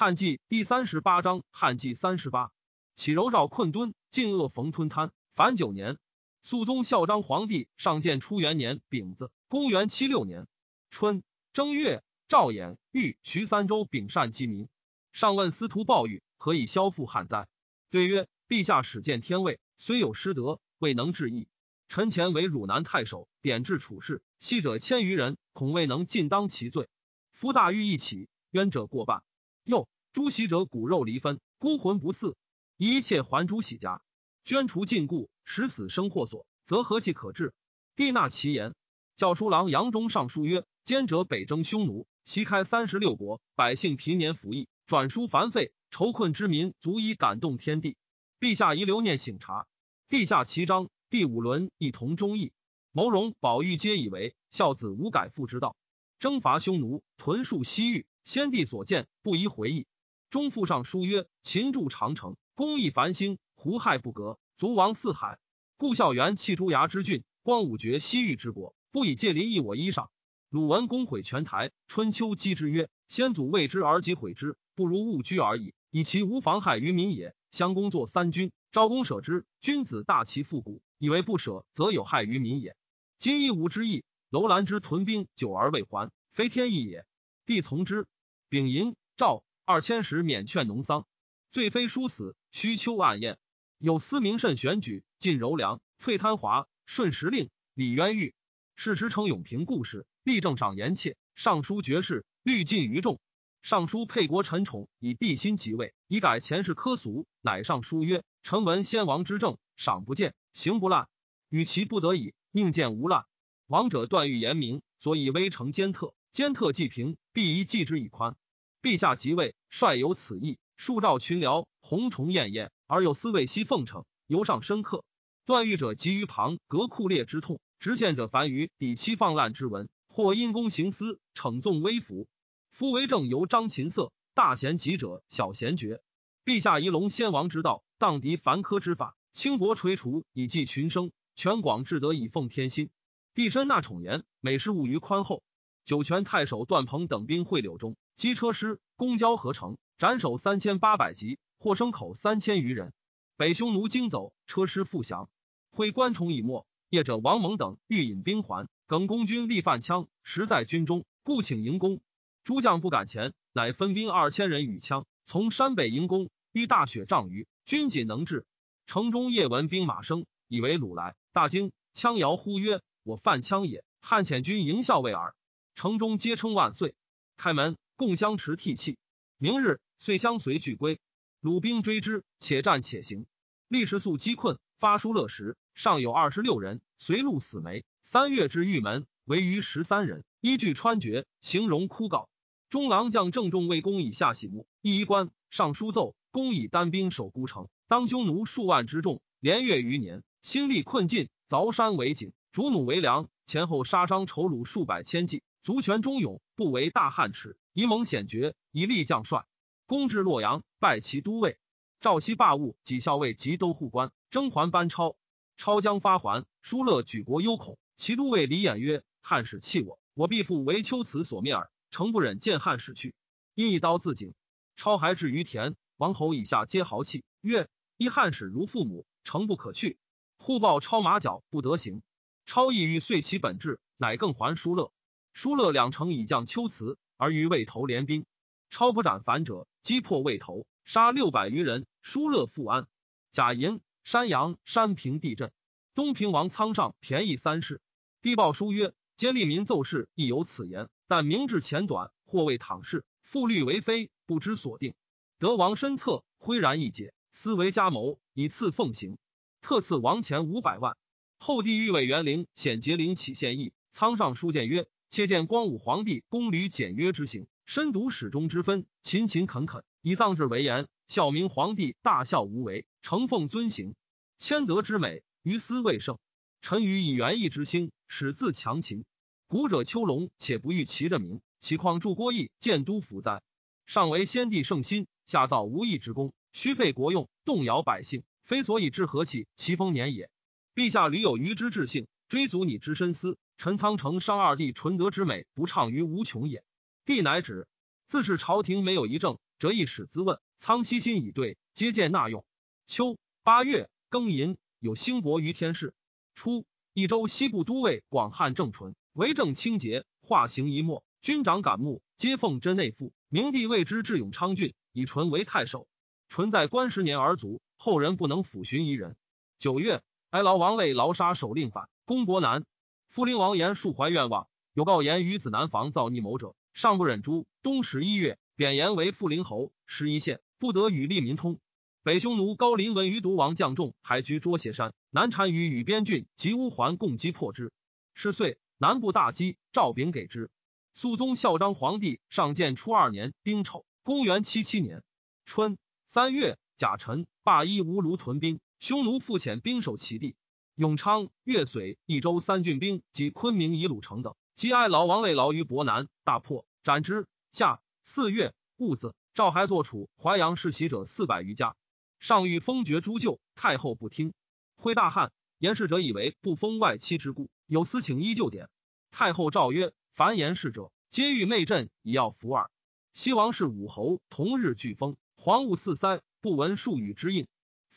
[0.00, 2.52] 汉纪第三十八章，汉纪三十八，
[2.94, 5.10] 启柔绕困敦，晋恶逢吞贪。
[5.34, 5.98] 凡九年，
[6.40, 10.46] 肃宗孝章皇帝上建初元年丙子，公元七六年
[10.88, 14.68] 春正月，赵衍、豫、徐三州秉善济民。
[15.10, 17.48] 上问司徒鲍玉何以消复旱灾？
[17.90, 21.48] 对曰：陛下始见天位，虽有失德，未能治意。
[21.88, 26.86] 臣前为汝南太守，典治处事，昔者千余人，恐未能尽当其罪。
[27.32, 29.24] 夫大狱一起，冤者过半。
[29.68, 32.34] 又诸袭者骨肉离分，孤魂不嗣，
[32.78, 34.00] 一切还诸喜家，
[34.42, 37.52] 捐除禁锢，使死生祸所，则何其可治？
[37.94, 38.74] 帝纳其言。
[39.14, 47.98] 教书郎杨忠上书曰：奸者北征匈奴，袭开三十六国，百姓平年服役，转输繁费，愁困之民足以感动天地。
[48.40, 49.66] 陛下宜留念省察。
[50.08, 52.52] 陛下齐章第五轮一同忠义，
[52.90, 55.76] 谋荣宝玉皆以为孝子无改父之道，
[56.18, 58.06] 征伐匈奴，屯戍西域。
[58.28, 59.86] 先帝所见，不宜回忆。
[60.28, 65.38] 中附上书曰：“秦筑长城，功益繁星，胡亥不革，卒亡四海。
[65.78, 70.08] 故孝元弃朱牙之郡，光武绝西域之国，不以借邻益我衣裳。
[70.50, 77.34] 鲁文公毁泉台，春秋讥之曰：先祖为之而己毁之，不如勿居而已，以其无妨害于民也。
[77.50, 79.46] 襄公作三军，昭公舍之。
[79.62, 82.76] 君子大其复古，以为不舍，则有害于民也。
[83.16, 87.06] 今亦无之意，楼兰之屯兵久而未还，非天意也。
[87.46, 88.06] 帝从之。”
[88.50, 91.06] 丙寅，诏二千石免劝农桑，
[91.50, 93.36] 罪非殊死，须秋暗宴。
[93.76, 98.34] 有司明慎选举，晋柔良，退贪华，顺时令，李渊玉。
[98.74, 101.18] 事时称永平故事，立正赏言切。
[101.34, 103.20] 尚书爵士，律尽于众。
[103.60, 107.26] 尚书沛国陈宠以帝辛即位，以改前世科俗。
[107.42, 111.06] 乃上书曰：臣闻先王之政，赏不见，行不滥，
[111.50, 113.26] 与其不得已，宁见无滥。
[113.66, 116.14] 王者断欲严明，所以微臣奸特。
[116.30, 118.34] 兼特既平，必宜继之以宽。
[118.82, 125.04] 陛下即位，率有此意，数召群僚，红虫艳艳，而有司卫西奉承，尤上深刻。
[125.46, 132.26] 断狱者急于旁，革库列之痛；直谏者烦于抵期放滥之文，或因公行私，惩纵微服。
[132.72, 136.02] 夫为政由张秦色，大贤吉者小贤绝。
[136.44, 142.90] 陛下宜隆先王之道，荡涤凡苛之法，轻薄垂除以济群生，权广至德以奉天心。
[143.32, 145.44] 帝深纳宠言，每事务于宽厚。
[145.88, 152.92] 酒泉太守段鹏等兵会柳中，击车师，攻交合成，斩首三千八百级，获牲口三千余人。
[153.38, 155.30] 北匈奴惊走，车师复降。
[155.70, 162.02] 会关崇已没，业者王蒙等欲引兵还，耿公军力犯羌，实在军中，故请迎攻。
[162.44, 166.28] 诸将不敢前，乃分兵二千人与羌，从山北迎攻。
[166.52, 168.44] 遇大雪障余，军仅能至。
[168.84, 175.34] 城中夜闻兵马声，以为鲁来，大惊，羌摇呼曰：“我犯羌也！”汉遣军迎校尉耳。
[175.78, 176.96] 城中皆称万岁，
[177.36, 178.98] 开门共相持涕泣。
[179.36, 180.98] 明日遂相随俱归。
[181.40, 183.26] 鲁兵追之，且战且行。
[183.68, 187.84] 历时速击困，发书乐时，尚有二十六人，随路死没。
[188.02, 192.26] 三月至玉门，为余十三人，依据穿绝，形容枯槁。
[192.70, 205.44] 中郎将郑重为公以下喜目，一衣冠上书奏，公以单兵守孤城，当匈奴数万之众，连月余年，心力困尽，凿山为井，逐弩为粮，前后杀伤丑虏数百千计。
[205.68, 209.44] 足权忠勇，不为大汉耻，以猛显绝，以立将帅。
[209.84, 211.58] 攻至洛阳，拜其都尉。
[212.00, 215.18] 赵熙霸务，几校尉及都护官，征还班超。
[215.58, 217.78] 超将发还，疏勒举国忧恐。
[217.98, 221.70] 其都尉李衍曰：“汉使弃我，我必复为丘辞所灭耳。
[221.90, 223.14] 诚不忍见汉使去，
[223.54, 224.32] 因一刀自尽。”
[224.74, 227.68] 超还至于田，王侯以下皆豪气，曰
[227.98, 229.98] ：“依汉使如父母，诚不可去。”
[230.40, 232.00] 互报超马脚，不得行。
[232.46, 234.94] 超意欲遂其本志，乃更还疏勒。
[235.40, 238.26] 疏勒两城以降丘辞，而于魏头联兵。
[238.70, 241.86] 超不斩反者，击破魏头，杀六百余人。
[242.02, 242.88] 疏勒复安。
[243.30, 245.52] 贾银、山阳、山平地震。
[245.94, 247.80] 东平王苍上便宜三世。
[248.20, 250.88] 帝报书曰：皆利民奏事，亦有此言。
[251.06, 254.94] 但明志浅短，或为躺事，复虑为非，不知所定。
[255.38, 259.18] 德王身策，恢然一解，思为家谋，以赐奉行。
[259.60, 260.96] 特赐王钱五百万。
[261.38, 264.88] 后帝欲为元陵显节陵起献议，苍上书谏曰。
[265.10, 273.94] 切见光武皇帝公履简约之行，深读始终之分，勤勤恳恳，以藏制为言，孝明皇帝大孝无为，承奉遵行，
[274.36, 276.18] 谦德之美，于斯未胜。
[276.60, 279.06] 臣愚以元义之心，始自强秦。
[279.46, 283.40] 古者丘隆，且不欲其着名，其况助郭义建都府哉？
[283.86, 290.28] 上为先帝圣心，下造无义之功，虚费国用，动摇百姓，非所以治和气，其丰年也。
[290.74, 293.38] 陛下屡有愚之志性，追逐你之深思。
[293.58, 296.62] 陈仓城商二帝纯德之美，不畅于无穷也。
[297.04, 297.66] 帝乃止。
[298.06, 300.38] 自是朝廷没有一政，折一使自问。
[300.58, 302.44] 苍溪心以对，皆见纳用。
[302.86, 305.92] 秋八月庚寅，有兴伯于天市。
[306.36, 313.12] 初，益州西部都尉广汉正纯为政清洁，化行一末，军长感慕，皆奉真内附。
[313.28, 315.88] 明帝谓之至永昌郡，以纯为太守。
[316.28, 319.16] 纯在官十年而卒，后人不能抚寻一人。
[319.58, 320.00] 九月，
[320.30, 322.64] 哀牢王为劳杀首令反，攻伯南。
[323.08, 327.46] 夫陵王言述怀愿望，有告言于子南房造逆谋者，尚不忍诛。
[327.62, 330.40] 冬十一月，贬言为富陵侯，十一县。
[330.58, 331.58] 不得与利民通。
[332.02, 337.72] 北匈奴高林闻于毒王将众，还居捉斜山，南单于与边郡及乌桓共击破之。
[338.12, 340.50] 是岁，南部大饥，赵丙给之。
[340.92, 345.02] 肃宗孝章皇帝上建初二年丁丑，公元七七年
[345.46, 350.34] 春三月甲辰，罢伊无卢屯兵，匈奴复遣兵守其地。
[350.78, 357.26] 永昌、越绥、益州三郡兵及昆明、夷鲁城等，击哀老王累劳于博南，大破，斩之。
[357.50, 359.12] 夏四月戊子。
[359.34, 361.74] 赵还坐楚淮阳世袭者四百余家，
[362.20, 364.32] 上欲封爵诸舅，太后不听。
[364.76, 368.68] 徽大汉，言事者以为不封外戚之故，有私请依旧典。
[369.10, 372.70] 太后诏曰：凡言事者，皆欲媚朕以要服耳。
[373.12, 377.48] 西王氏武侯同日俱封，皇务四塞，不闻数语之印。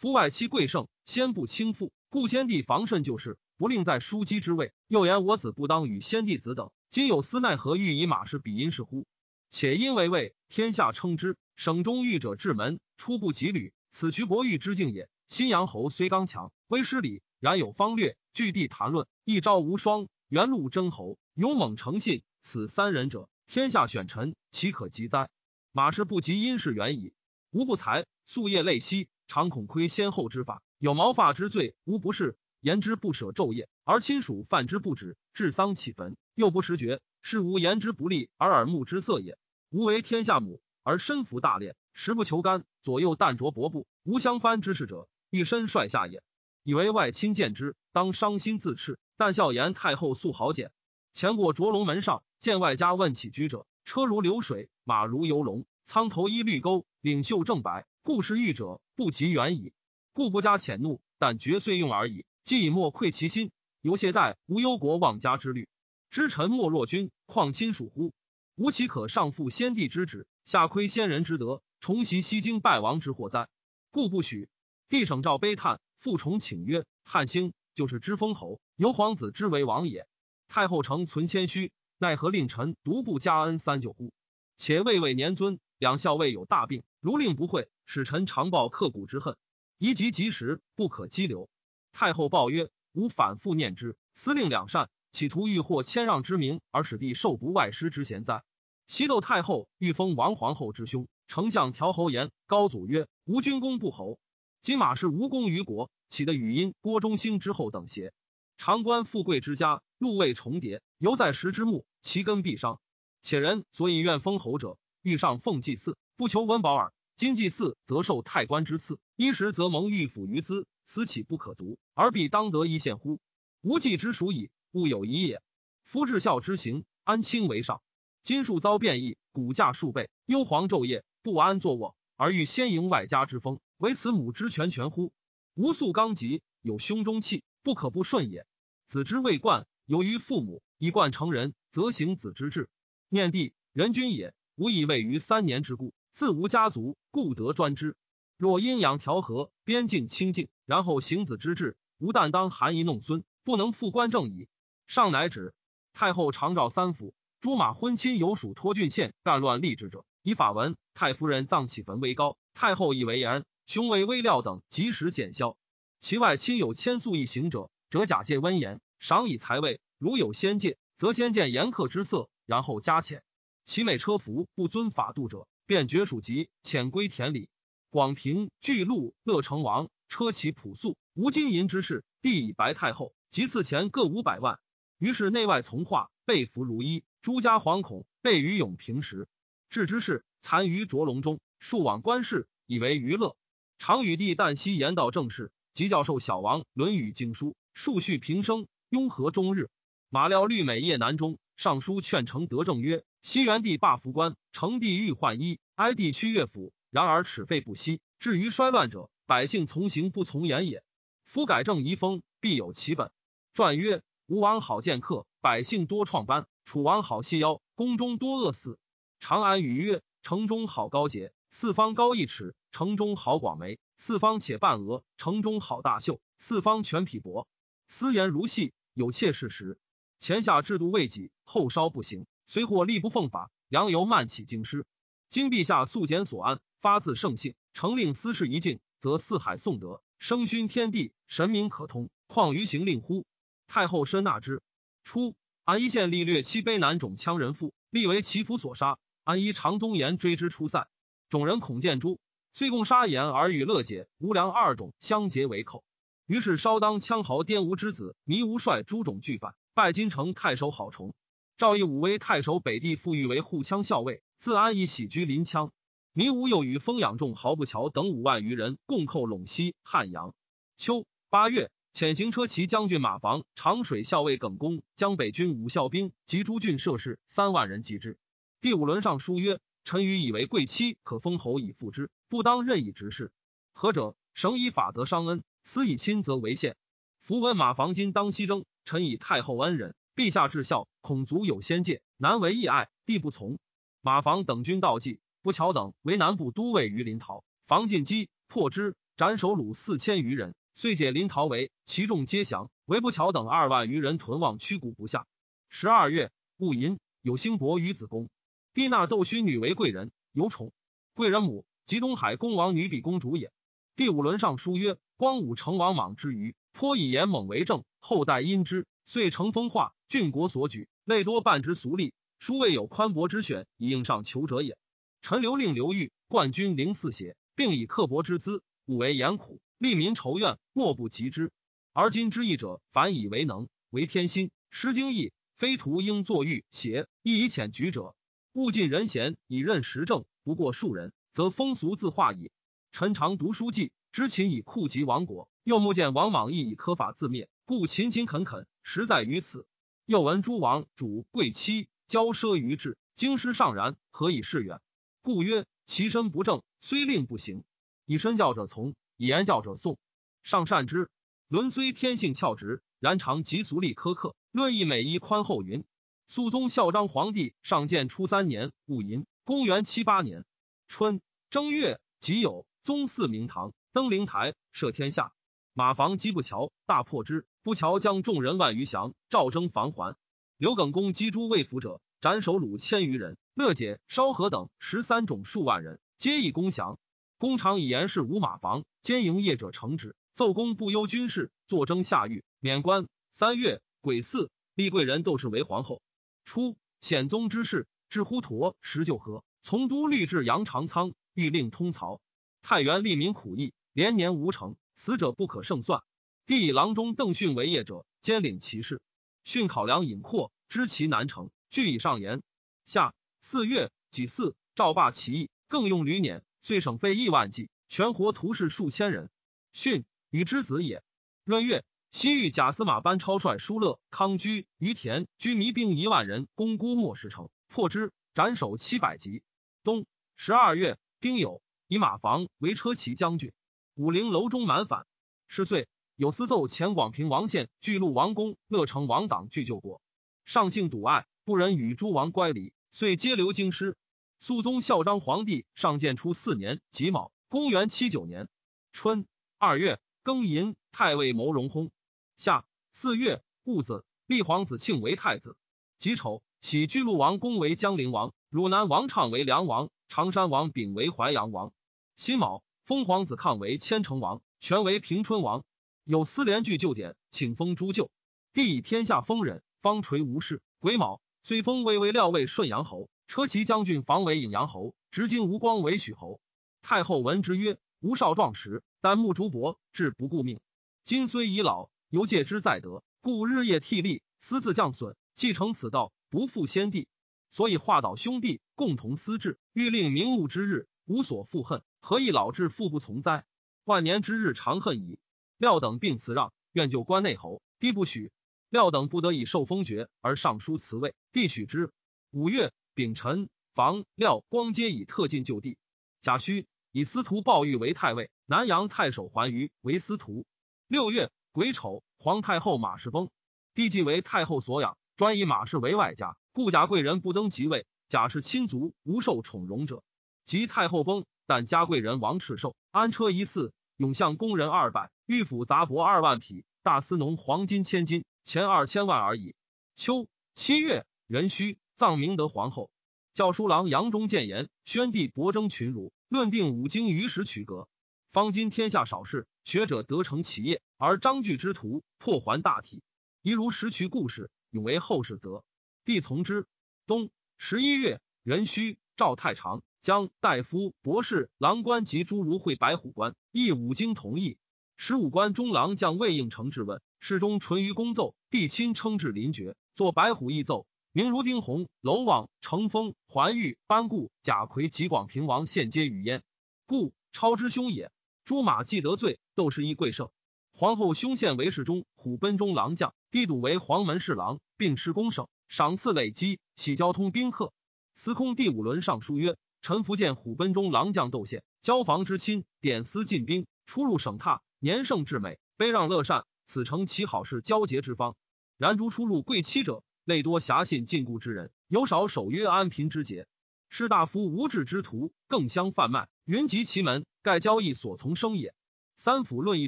[0.02, 4.74] 夫外戚贵盛，先不轻负，故先帝防慎旧事，不令在枢机之位。
[4.88, 9.06] 又言我子不当与先帝子等，今有司奈何欲以马氏比殷氏乎？
[9.52, 15.08] 且因为魏天下称之，省中御者至门，出不及履，此渠伯玉之境也。
[15.28, 20.08] 新阳侯虽刚强，微失礼，然有方略，据地谈论，一朝无双。
[20.30, 25.30] 元禄征侯，勇猛诚信，此三人者，天下选臣，岂可及哉？
[25.72, 27.14] 马氏不及因事远矣。
[27.52, 37.00] 吾不才，夙夜累息，常恐亏先后之法，有毛发之罪，无不是言之不舍昼夜，而亲属犯之不止，治丧起坟，又不识觉。
[37.22, 39.38] 是无言之不利而耳目之色也。
[39.70, 46.22] 吾为天下母，而身服大练，食不求甘，左右淡着薄布，无相翻之事者，欲身率下也。
[46.64, 49.00] 以为外亲见之，当伤心自斥。
[49.16, 50.74] 但笑言太后素好简。
[51.14, 59.74] 前过卓龙门上，见外家问起居者，车如流水，马如游龙，苍头衣绿钩，领袖正白，故事欲者不及远矣。
[60.12, 62.26] 故不加谴怒，但绝岁用而已。
[62.44, 63.52] 既以莫愧其心，
[63.82, 65.70] 犹懈怠无忧国忘家之虑。
[66.10, 68.12] 知臣莫若君，况亲属乎？
[68.56, 73.48] 吾岂可上负先帝之旨，下亏先人之德，重袭西京败亡之祸哉？
[73.92, 74.50] 故不许。
[74.90, 80.08] 帝省诏悲叹，复重请曰：“汉兴就是知封侯，由皇子之为王也。
[80.48, 84.12] 太后诚存谦虚，奈何令臣独不加恩三九乎？
[84.58, 89.36] 且魏魏年尊，两校尉有大病，如令不讳，使臣常报刻骨之恨，
[89.78, 91.50] 宜及及时，不可激流。”
[91.92, 98.44] 太后报曰：“吾反复念之，司令两善。”企图欲获谦让之名，而使帝受不外师之贤哉？
[98.88, 104.20] 西窦太后欲封王皇后之兄，丞相调侯言高祖曰：“吾君功不侯，
[104.62, 108.14] 今马氏无功于国，岂得语音郭中兴之后等邪？
[108.56, 112.80] 常官富贵之家，禄位重叠，犹在石之木，其根必伤。
[113.22, 116.94] 且人所以愿封侯者，欲上奉祭祀，不求温饱耳。
[117.16, 121.80] 今祭祀，则受太官之赐；衣食则蒙御府于资，此岂不可足？
[121.96, 123.20] 而必当得一献乎？
[123.62, 125.42] 无计之属矣。”物有疑也。
[125.84, 127.82] 夫至孝之行，安亲为上。
[128.22, 135.12] 今数遭变异，骨架数倍，幽黄昼夜，不安坐卧，而欲先迎外家之风，唯此母之权权乎？
[135.56, 138.46] 吾素刚极，有胸中气，不可不顺也。
[138.86, 142.70] 子之未冠，由于父母以冠成人，则行子之志。
[143.10, 147.96] 念帝人君也，吾以位于三年之故，自无家族，故得专之。
[148.38, 154.48] 若阴阳调和，边境清净，然后行子之志，吾但当含饴弄孙，不能复官正矣。
[154.86, 155.56] 上乃止。
[155.94, 160.78] 太后常召三府，朱马婚亲有属托郡县干乱吏治者，以法文。
[160.94, 165.58] 太夫人葬起坟为高，太后以为言，兄为微料等及时减消。
[166.00, 169.82] 其外亲有迁宿一行者，则假借温言，赏以财位。
[169.98, 173.22] 如有先戒，则先见严苛之色，然后加遣。
[173.66, 177.48] 其美车服不遵法度者，便绝属籍，遣归田里。
[177.90, 184.60] 广平巨鹿乐成王车骑朴素，无金银之事，帝以白太后及赐钱各五百万。
[184.98, 187.06] 于是内外从化，被服如一。
[187.22, 189.30] 诸家惶恐，被于永平时。
[189.70, 193.38] 至之事，残于卓龙中，数往观事，以为娱乐。
[193.78, 199.70] 常与帝旦夕言道政事，即教授小王《论语》经书，数叙平生，雍和终日。
[200.10, 206.74] 马廖虑美夜南中，上书劝成德政曰：西元帝罢服官，成帝欲换衣，哀帝屈乐府。
[206.90, 210.84] 然而齿废不息，至于衰乱者，百姓从行不从言也。
[211.24, 213.12] 夫改正遗风，必有其本。
[213.54, 214.04] 传曰。
[214.28, 218.80] 吴王好见客，百姓多创班；楚王好细腰，宫中多饿死。
[219.20, 227.46] 长安语曰：城中好高洁，四方高一尺，城中好广眉；四方且半额，城中好大袖；四方全匹帛。
[227.90, 229.78] 斯言如戏，有切事实。
[230.18, 234.86] 前下制度未己，后稍不行，虽或力不奉法，良由慢起京师。
[235.30, 243.26] 今陛下素简所安，发自圣性，承令私事一静，则四海颂德，声勋天地，神明可通，况于行令乎？
[243.68, 244.62] 太后深纳之。
[245.06, 249.00] 初，安邑县吏略七卑南种羌人妇，立为其夫所杀。
[249.24, 250.90] 安一长宗言追之出塞，
[251.30, 252.20] 众人恐见诛，
[252.52, 255.86] 虽共杀言而与乐解、无良二种相结为寇。
[256.26, 261.16] 于是稍当羌豪颠吴之子糜吾率诸种俱反，拜金城太守郝崇。
[261.62, 265.70] 赵义武为太守北地，复欲为护羌校尉，自安邑喜居临羌。
[266.16, 270.34] 糜吴又与封养仲、豪不乔等五万余人共寇陇西、汉阳。
[270.76, 271.70] 秋八月。
[271.94, 278.18] 遣行车骑将军马房、长水校尉耿恭、江北军武校兵及诸郡设士三万人击之。
[278.60, 283.32] 第五轮上书曰：“臣愚以为贵戚可封侯以复之，不当任以直事。
[283.72, 284.16] 何者？
[284.34, 286.76] 省以法则伤恩，私以亲则为限。
[287.20, 293.58] 符闻马房今当西征，臣以太后恩人，陛下至孝，恐足有先戒，难为义爱，帝不从。
[294.02, 302.70] 马房等军道济，不巧等为南部都尉于临洮，房进击破之，斩首虏四千余人。”遂解临洮围，其众皆降。
[302.86, 305.26] 唯不巧等二万余人屯望屈谷不下。
[305.70, 308.30] 十二月，戊寅，有兴伯于子宫。
[308.76, 310.72] 帝纳窦勋女为贵人，有宠。
[311.16, 313.52] 贵人母即东海公王女比公主也。
[313.96, 319.94] 第五轮上书曰：光武成王莽之余，颇以严猛为政，后代因之，遂成风化。
[320.08, 324.78] 郡国所举，类多半之俗吏，殊未有宽博之选以应上求者也。
[325.22, 329.62] 陈留令刘裕冠军零四邪，并以刻薄之资，务为严苦。
[329.78, 331.52] 利民仇怨，莫不及之。
[331.94, 338.16] 而今之义者，反以为能，为天心，失经义，非徒应作欲邪，亦以浅举者。
[338.54, 342.52] 物尽人贤，以任时政，不过数人，则风俗自化矣。
[342.92, 349.66] 臣常读书记，知秦以酷及亡国，又目见王莽亦以苛法自灭，故勤勤恳恳，实在于此。
[350.06, 354.82] 又闻诸王主贵戚骄奢于志，京师尚然，何以示远？
[355.22, 357.64] 故曰：其身不正，虽令不行，
[358.06, 358.96] 以身教者从。
[359.18, 360.00] 以言教者颂，
[360.42, 361.12] 上善之。
[361.48, 364.36] 伦虽天性翘直，然常极俗力苛刻。
[364.52, 365.84] 论议美衣宽厚云。
[366.26, 370.44] 肃宗孝章皇帝上建初三年戊寅，公元七八年
[370.88, 371.22] 春
[371.52, 375.34] 正月己酉，宗祀明堂，登灵台，赦天下。
[375.74, 377.46] 马房击不乔，大破之。
[377.64, 380.18] 不乔将众人万余降，赵征防还。
[380.58, 383.38] 刘耿公击诸未服者，斩首虏千余人。
[383.54, 387.00] 乐解、烧河等十三种数万人，皆以攻降。
[387.38, 393.08] 公常以言事无马房，兼营业者承旨，奏公不忧军事，坐征下狱，免官。
[393.32, 396.02] 三月癸巳，立贵人窦氏为皇后。
[396.44, 402.20] 初，显宗之事，至乎陀石臼河，从都律至杨长仓，欲令通曹。
[402.62, 406.04] 太原利民苦役，连年无成，死者不可胜算。
[406.46, 409.02] 帝以郎中邓训为业者，兼领其事。
[409.44, 412.44] 训考量隐阔，知其难成，据以上言。
[412.86, 416.44] 下四月己巳，赵霸起义，更用驴辇。
[416.62, 419.32] 遂省费亿万计，全活屠士数千人。
[419.74, 421.02] 训与之子也。
[421.46, 429.42] 闰月，西域贾司马班超率疏勒、康居、于田居弥兵一万人攻孤墨石城，破之，斩首七百级。
[429.84, 430.06] 冬
[430.36, 433.52] 十二月，丁酉，以马房为车骑将军。
[433.96, 435.06] 武陵楼中满反。
[435.48, 440.02] 是岁，有司奏前广平王献巨鹿王公乐成王党拒救国，
[440.46, 443.98] 上性笃爱，不忍与诸王乖离，遂皆留京师。
[444.40, 448.48] 肃宗孝章皇帝上建初四年己卯，公元七九年
[448.92, 449.28] 春
[449.60, 451.92] 二月庚寅，太尉谋荣薨。
[452.38, 455.56] 夏四月戊子，立皇子庆为太子。
[455.98, 461.72] 己丑，喜巨鹿王公为江陵王，汝南王畅为梁王，常山王丙为淮阳王。
[462.16, 465.64] 辛卯，封皇子抗为千城王，权为平春王。
[466.04, 468.12] 有司连据旧典，请封诸舅。
[468.52, 470.62] 帝以天下封人，方垂无事。
[470.78, 473.10] 癸卯，虽封威为廖魏顺阳侯。
[473.30, 476.42] 车骑将军房为隐阳侯，执金吴光为许侯。
[476.82, 480.60] 太后闻之曰：“吾少壮时，但慕竹帛，志不顾命。
[481.06, 487.08] 今虽已老，犹借之在德，故日夜替力，私自降损，继承此道，不负先帝。
[487.50, 493.46] 所以化导兄弟，共同私志，欲令明目之日无所负恨，何以老志复不从哉？
[493.86, 495.18] 万年之日长恨矣。”
[495.58, 498.32] 廖等并辞让，愿就关内侯，帝不许。
[498.70, 501.94] 廖等不得已受封爵，而上书辞位，帝许之。
[502.32, 502.74] 五月。
[502.94, 505.78] 丙辰，房廖光皆以特进就地。
[506.20, 510.46] 贾诩以司徒鲍玉为太尉，南阳太守桓瑜为司徒。
[510.88, 513.30] 六月癸丑，皇太后马氏崩，
[513.74, 517.88] 帝即为太后所养，专以马氏为外家，故贾贵人不登即位。
[518.10, 520.04] 贾氏亲族无受宠荣者。
[520.44, 529.56] 及太后崩，但嘉贵人王赤寿安车一寺，永相工人二百，御府杂帛二万匹，大司农黄金千金，钱二千万而已。
[529.96, 532.90] 秋七月，壬戌，葬明德皇后。
[533.34, 537.88] 教书郎杨忠谏言，宣帝博征群儒，论定五经于时取格。
[538.32, 543.04] 方今天下少事，学者得成其业，而章句之徒破还大体。
[543.42, 545.64] 宜如拾取故事，永为后世则。
[546.06, 546.66] 帝从之。
[547.08, 554.58] 冬十一月，壬戌，赵太常将大夫、博士、郎官及诸如会白虎关，议五经同意。
[554.98, 560.88] 十五关中郎将魏应成质问，侍中淳于公奏，帝亲称至临爵，作白虎议奏。
[561.12, 566.42] 名如丁弘、娄望、程丰、桓玉、班固、贾逵及广平王献皆语焉。
[566.86, 568.12] 故超之兄也。
[568.46, 570.30] 朱马既得罪，窦氏亦贵胜。
[570.74, 577.74] 皇后兄献为侍中、虎贲中郎将，帝笃为黄门侍郎，并施公省，赏赐累积，起交通宾客。
[578.16, 588.36] 司空第五轮上书曰：“臣福建虎贲中郎将窦宪，交房之亲，点司进兵，出入省榻，年盛至美，卑让乐善，此诚其好事交结之方。
[588.78, 593.48] 然诸出入贵戚者，类多侠信禁锢之人，有少守约安贫之节。
[593.90, 598.76] 士大夫无志之徒，更相贩卖。”云集其门，盖交易所从生也。
[599.18, 599.88] 三府论议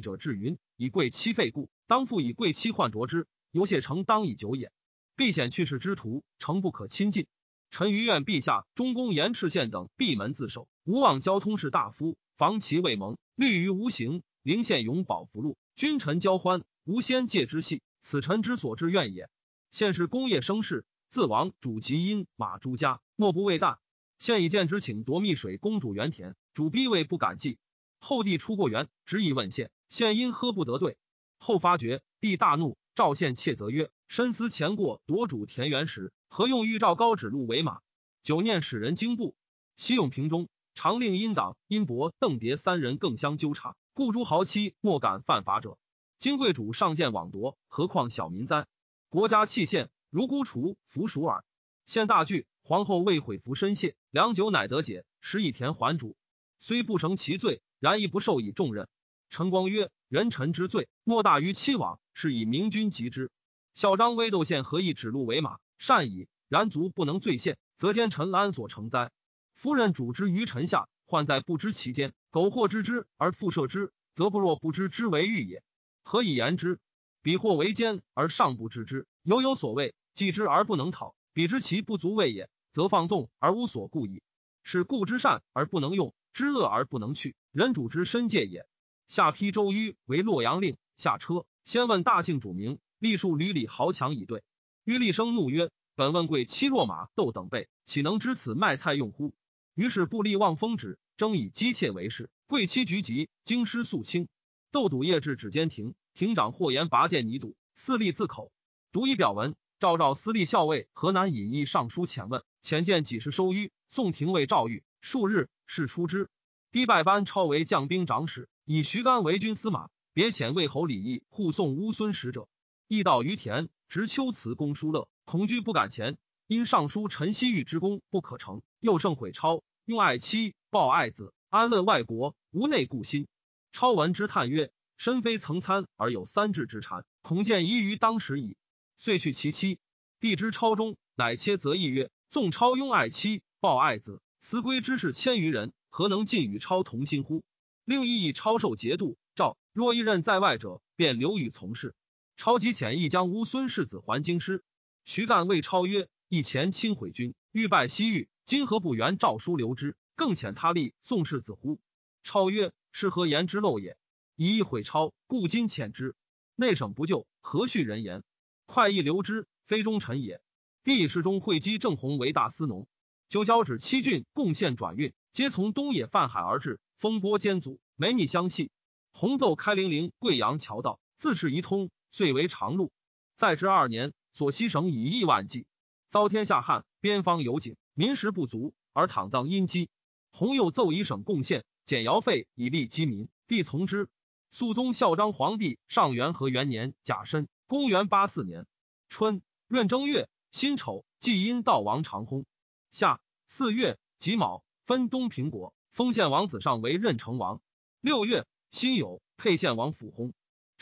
[0.00, 3.28] 者至云：以贵戚废故，当复以贵戚换着之。
[3.52, 4.72] 犹谢成当以久也。
[5.14, 7.26] 避险去世之徒，诚不可亲近。
[7.74, 14.22] 臣于愿陛下中宫延赤县等闭门自守，无往交通士大夫，防其未蒙，虑于无形。
[14.44, 17.82] 临县永保福禄，君臣交欢，无先界之系。
[18.00, 19.28] 此臣之所至愿也。
[19.72, 23.78] 现是功业生事，自王主其因马朱家，莫不畏惮。
[24.20, 26.36] 现以见之，请夺密水公主原田。
[26.52, 27.58] 主逼位不敢继，
[27.98, 30.96] 后帝出过园，执意问献，献因喝不得对。
[31.38, 37.78] 后发觉，帝大怒，召献窃责曰：“深思前过夺主田园时，何用玉照高指鹿为马？
[38.24, 39.36] 久念使人惊怖。
[39.76, 45.78] 西永平中，常令殷党、殷伯、邓蝶三人更相纠察，故诸豪妻莫敢犯法者。
[46.18, 48.66] 今贵主上见枉夺，何况小民哉？
[49.10, 51.44] 国家弃县，如孤雏，服属耳。
[51.86, 56.16] 现大惧，皇后未悔服深谢，良久乃得解，时以田还主。”
[56.58, 58.88] 虽不成其罪，然亦不受以重任。
[59.30, 63.30] 陈光曰：“人臣之罪，莫大于欺罔，是以明君及之。
[63.72, 65.58] 孝章威窦宪何以指鹿为马？
[65.78, 66.28] 善矣。
[66.48, 69.10] 然卒不能罪现，则奸臣安所成哉？
[69.54, 75.62] 夫人主之于臣下，患在不知其间，苟或知之而复赦之，则不若不知之为欲也。
[76.02, 76.78] 何以言之？
[77.22, 84.22] 彼或为奸而尚不知之，犹有所谓；既知而不能讨，彼知其不足畏也，则放纵而无所顾矣。
[84.62, 88.66] 是故知善而不能用。”知恶而不能去，人主之身戒也。
[89.06, 94.42] 下邳周瑜为洛阳令，下车先问大姓主名，立数屡里豪强以对。
[94.84, 99.34] 于厉声怒曰：“本问贵妻若马窦等辈，岂能知此卖菜用乎？”
[99.74, 102.28] 于是不立望风止，争以姬妾为事。
[102.46, 104.28] 贵妻局急，京师肃清。
[104.70, 108.52] 窦笃夜至指监庭，庭长或言拔剑拟赌，四立自口。
[108.92, 113.70] 读以表文，赵赵司隶校尉河南尹义上书遣问，遣见几时收淤。
[113.88, 115.48] 宋廷尉赵玉数日。
[115.66, 116.28] 事出之，
[116.72, 119.88] 低拜班超为将兵长史，以徐干为军司马。
[120.12, 122.48] 别遣魏侯李毅护送乌孙使者，
[122.86, 126.18] 亦到于田，执秋辞公叔乐，恐惧不敢前。
[126.48, 133.28] 因上书陈希玉之功不可成，又胜毁超，用爱妻报爱子，安乐外国，无内顾心。
[133.70, 138.56] 超闻之叹曰：“身非曾参而有三智之禅，恐见遗于当时矣。”
[138.98, 139.78] 遂去其妻。
[140.18, 147.44] 帝之超中，乃切则意曰：“纵超拥爱妻，报爱子。”辞归之士千余人，何能尽与超同心乎？
[147.84, 149.16] 另一以超受节度。
[149.36, 151.94] 诏若一任在外者，便留与从事。
[152.36, 154.62] 超即遣一将乌孙世子还京师。
[155.04, 159.96] 徐干谓超曰：“以前亲毁军，欲败西域，今何不援诏书留之？
[160.16, 161.80] 更遣他立宋世子乎？”
[162.24, 163.96] 超曰：“是何言之陋也？
[164.36, 166.14] 以一毁超，故今遣之。
[166.56, 168.24] 内省不救，何恤人言？
[168.66, 170.40] 快意留之，非忠臣也。”
[170.84, 172.86] 帝世中会稽郑弘为大司农。
[173.28, 178.70] 九交趾七郡贡献转运，皆从东野泛海而至，风波兼阻，没逆相系。
[179.12, 182.92] 洪奏开灵陵贵阳桥道，自是一通，遂为长路。
[183.36, 185.66] 在之二年，所西省以亿万计，
[186.08, 189.88] 遭天下旱，边方有井，民食不足，而躺葬阴积。
[190.30, 194.08] 洪又奏以省贡献，减徭费以利饥民，帝从之。
[194.48, 198.64] 肃宗孝章皇帝上元和元年甲申，公元八四年
[199.08, 202.44] 春闰正月辛丑，祭阴道王长薨。
[202.92, 207.60] 夏四月己卯，分东平国，封献王子上为任城王。
[208.00, 210.32] 六月辛酉，沛献王府薨。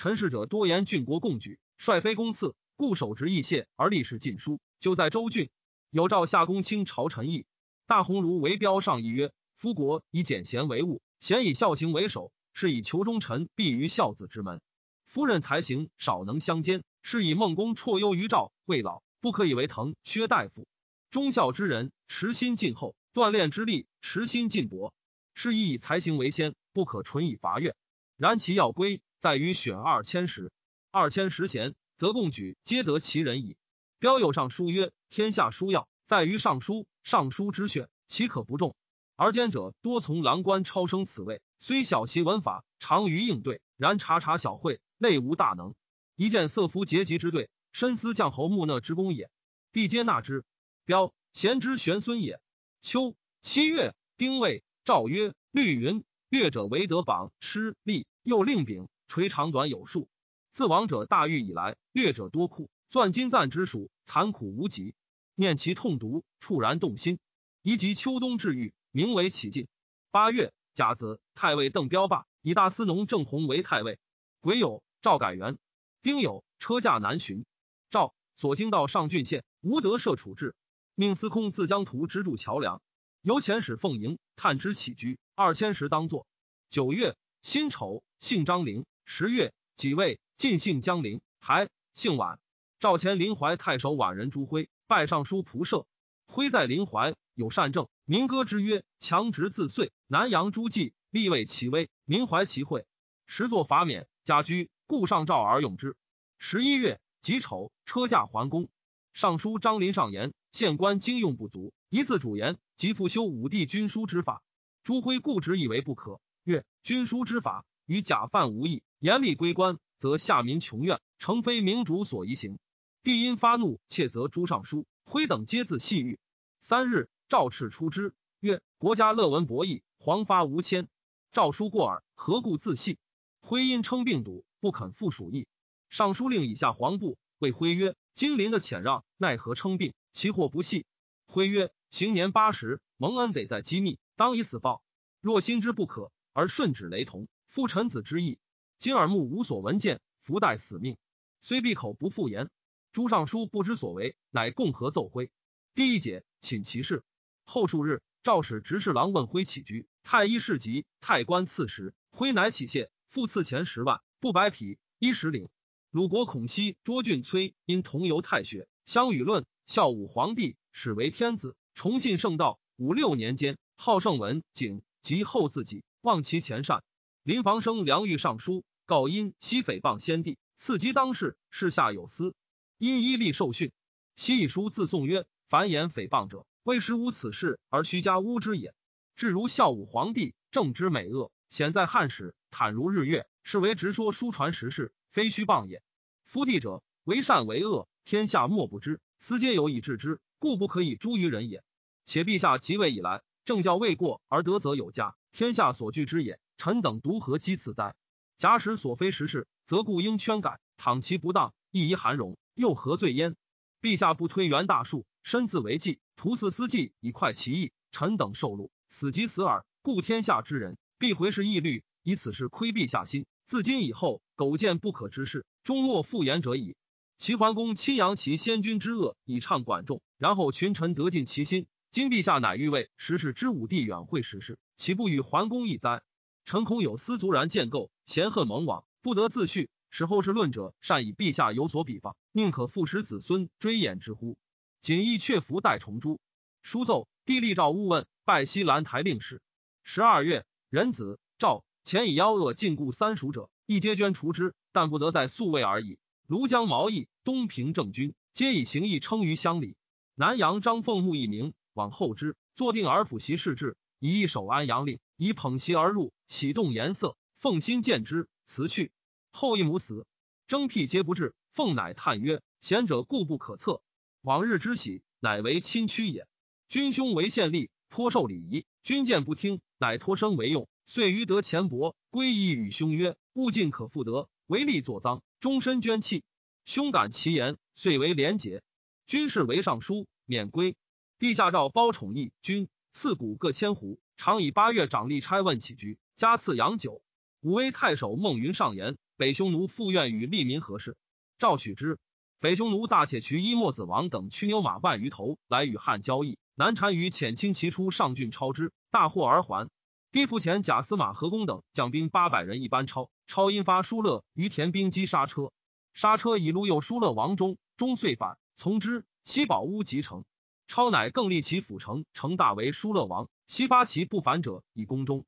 [0.03, 4.59] 陈氏者多言郡国共举，率非公赐，故守职义谢而立事禁书。
[4.81, 5.49] 就在州郡，
[5.91, 7.47] 有诏下公卿朝臣议。
[7.87, 14.61] 大鸿胪为标上议曰：“夫国以简贤为务，贤以孝行为首，是以求忠臣必于孝子之门。
[15.05, 20.67] 夫人才行少能相兼，是以孟公绰优于赵，未老不可以为滕薛大夫。
[21.12, 24.93] 忠孝之人，持心尽厚；锻炼之力，持心尽薄。
[25.37, 27.77] 是以以才行为先，不可纯以伐越。
[28.17, 30.50] 然其要归在于选二千石，
[30.90, 33.56] 二千石贤，则共举皆得其人矣。
[34.00, 38.74] 标有上书曰：“天下书要在于尚书，尚书之选，岂可不重？”
[39.14, 45.76] 而奸者多从郎官超升此位，虽晓其文法，长于应对，然察察小会，内无大能。
[46.16, 49.30] 一见色夫结疾之队，深思将侯木讷之功也，
[49.70, 50.44] 必皆纳之。
[50.85, 52.40] 标贤之玄孙也。
[52.80, 60.09] 秋七月，丁未，诏曰：“律云，略者为德榜，吃利，又令丙垂长短有数。
[60.53, 64.94] 自王者大狱以来，略者多酷，钻金赞之属，残苦无极。
[65.35, 67.18] 念其痛毒，触然动心。
[67.61, 69.68] 宜及秋冬治愈。”名为启进。
[70.11, 73.98] 八月，甲子，太尉邓彪罢，以大司农郑弘为太尉。
[74.40, 75.59] 癸酉，赵改元。
[76.01, 77.44] 丁酉，车驾南巡。
[77.90, 80.55] 赵所经到上郡县，无德设处置，
[80.94, 82.81] 命司空自江图支筑桥梁。
[83.20, 86.27] 由遣使奉迎，探知起居，二千石当作。
[86.70, 88.87] 九月，辛丑，姓张陵。
[89.14, 91.20] 十月，己未，晋姓江陵。
[91.38, 92.38] 还，姓宛。
[92.81, 95.87] 赵前临淮太守宛人朱辉，拜尚书仆射。
[96.27, 97.90] 辉在临淮有善政。
[98.07, 102.87] 民歌之曰：“强直自遂，南阳诸暨，立位其威，民怀其惠。
[103.27, 105.94] 时作法免，家居，故上诏而用之。”
[106.40, 108.70] 十一月己丑，车驾还宫。
[109.12, 114.42] 尚书张林上言：“县官经用不足，一字主言，即复修武帝军书之法。”
[114.83, 116.18] 朱辉固执以为不可。
[116.44, 122.59] 曰：“军书之法与假犯无异，严厉归官，则下民穷怨，诚非明主所宜行。”
[123.05, 126.18] 帝因发怒，窃责朱尚书、辉等，皆自细狱。
[126.61, 127.11] 三日。
[127.28, 130.88] 赵赤出之曰：“国家乐闻博弈，黄发无谦。
[131.33, 132.98] 诏书过耳，何故自戏？”
[133.40, 135.46] 徽因称病笃，不肯复属邑。
[135.88, 139.94] 尚书令以下黄部谓徽曰：“金陵的遣让，奈何称病？
[140.12, 140.85] 其祸不细。”
[141.24, 144.83] 徽曰：“行年八十，蒙恩得在机密，当以死报。
[145.22, 148.38] 若心之不可，而顺旨雷同，父臣子之意。
[148.79, 150.97] 今耳目无所闻见，福待死命，
[151.43, 152.49] 虽闭口不复言。”
[152.93, 155.31] 朱尚书不知所为，乃共和奏徽。
[155.75, 157.05] 第一解，请其事。
[157.45, 165.51] 后数日，赵使执侍郎问徽起居，太医侍疾，太官赐食，徽乃起谢，复赐钱十万，布百匹，衣十领。
[165.91, 172.59] 鲁国孔熙、卓俊崔因同游太学，相与论，孝武皇帝始为天子，崇信圣道。
[172.77, 176.83] 五六年间，好圣文景及后自己，忘其前善。
[177.24, 182.35] 林房生梁玉上书，告因西诽谤先帝，刺激当世，事下有司，
[182.78, 183.70] 因依例受训。
[184.16, 186.44] 西以书自颂曰：凡言诽谤者。
[186.64, 188.74] 为实无此事而虚加诬之也。
[189.14, 195.80] 至如孝武皇帝正之美恶，显在汉史，坦如日月，是为直说书传实事，非虚谤也。
[196.24, 201.62] 夫帝者，为善为恶，天下莫不知，斯皆有以治之，故不可以诛于人也。
[202.04, 206.40] 且陛下即位以来，政教未过而德则有加，天下所惧之也。
[206.62, 207.96] 臣等独何讥此哉？
[208.37, 213.35] 假使所非实事，则故应圈改；倘其不当，亦宜含容，又何罪焉？
[213.81, 215.98] 陛下不推袁大术，身自为计。
[216.14, 219.66] 徒似思计以快其意，臣等受禄，死即死耳。
[219.83, 223.27] 故天下之人必回是义律，以此事亏陛下心。
[223.44, 226.77] 自今以后，苟见不可之事，终莫复言者矣。
[227.18, 231.66] 齐桓公亲扬其先君之恶，以畅管仲，然后群臣得尽其心。
[231.90, 236.05] 今陛下乃欲为时事之武帝远会时事，岂不与桓公一哉？
[236.44, 244.37] 臣恐有私族然建构，嫌恨蒙往，不得自叙，使后世论者善以陛下有所比方，宁可复使子孙追衍之乎？
[244.81, 246.20] 锦衣却服待重珠。
[246.62, 249.40] 书奏，帝立诏勿问，拜西兰台令史。
[249.85, 255.98] 十二月，仁子赵前以妖恶禁锢三蜀者，一皆捐除之，但不得在宿卫而已。
[256.28, 259.76] 庐江毛义、东平郑军，皆以行义称于乡里。
[260.14, 267.18] 南阳张凤木一名，往后之，坐定而抚席事制，以一手安阳令，以捧席而入，启动颜色。
[267.37, 268.90] 奉心见之，辞去。
[269.33, 270.07] 后一母死，
[270.47, 271.35] 征辟皆不至。
[271.51, 273.83] 凤乃叹曰：“贤者固不可测。”
[274.23, 276.27] 往日之喜，乃为亲屈也。
[276.71, 278.64] 君兄为献吏，颇受礼仪。
[278.83, 280.71] 君见不听，乃托生为用。
[280.87, 286.25] 遂于得钱帛，归依与兄曰：“物尽可复得，唯利作赃，终身捐弃。”
[286.64, 288.62] 兄感其言，遂为廉洁。
[289.07, 290.77] 军士为尚书，免归。
[291.18, 293.99] 帝下诏包宠义君，赐谷各千斛。
[294.16, 297.02] 常以八月长吏差问起居，加赐洋酒。
[297.40, 300.96] 武威太守孟云上言：“北匈奴复愿与利民何事？”
[301.37, 301.98] 诏许之。
[302.38, 309.68] 北匈奴大且渠伊莫子王等驱牛马万余头来与汉交易，南单于遣轻骑出上郡超之，大获而还。
[310.12, 315.50] 逼俘前，贾司马何公等将兵八百人一班超，超因发疏勒于田兵击杀车，
[315.92, 319.04] 杀车以路右疏勒王中，中遂反从之。
[319.24, 320.24] 西保乌即城，
[320.68, 323.28] 超乃更立其府城，城大为疏勒王。
[323.48, 325.24] 西发其不反者以攻中。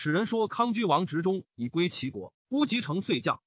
[0.00, 3.40] 使人说康居王执中以归齐国，乌即城遂降。